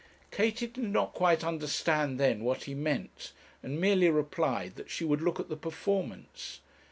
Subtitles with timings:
[0.31, 5.21] Katie did not quite understand then what he meant, and merely replied that she would
[5.21, 6.59] look at the performance.